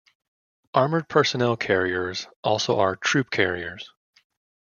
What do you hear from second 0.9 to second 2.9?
personnel carriers also